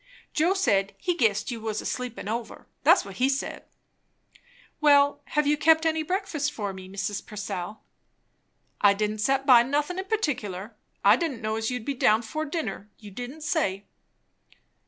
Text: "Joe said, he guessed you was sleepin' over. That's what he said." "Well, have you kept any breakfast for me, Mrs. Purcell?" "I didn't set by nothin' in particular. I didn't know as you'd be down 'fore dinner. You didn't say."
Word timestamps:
"Joe 0.33 0.55
said, 0.55 0.95
he 0.97 1.13
guessed 1.13 1.51
you 1.51 1.61
was 1.61 1.87
sleepin' 1.87 2.27
over. 2.27 2.65
That's 2.81 3.05
what 3.05 3.17
he 3.17 3.29
said." 3.29 3.65
"Well, 4.79 5.21
have 5.25 5.45
you 5.45 5.55
kept 5.57 5.85
any 5.85 6.01
breakfast 6.01 6.51
for 6.53 6.73
me, 6.73 6.89
Mrs. 6.89 7.23
Purcell?" 7.23 7.83
"I 8.81 8.95
didn't 8.95 9.19
set 9.19 9.45
by 9.45 9.61
nothin' 9.61 9.99
in 9.99 10.05
particular. 10.05 10.75
I 11.05 11.17
didn't 11.17 11.43
know 11.43 11.55
as 11.55 11.69
you'd 11.69 11.85
be 11.85 11.93
down 11.93 12.23
'fore 12.23 12.45
dinner. 12.45 12.89
You 12.97 13.11
didn't 13.11 13.41
say." 13.41 13.85